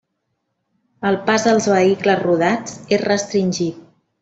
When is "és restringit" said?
2.99-3.87